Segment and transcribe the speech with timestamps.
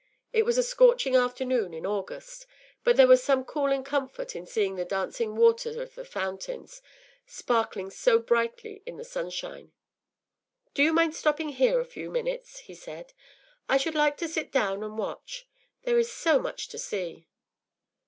[0.33, 2.47] It was a scorching afternoon in August,
[2.83, 6.81] but there was some cooling comfort in seeing the dancing water of the fountains
[7.27, 9.73] sparkling so brightly in the sunshine.
[10.73, 13.13] “Do you mind stopping here a few minutes?” he said.
[13.69, 15.47] “I should like to sit down and watch.
[15.83, 17.27] There is so much to see.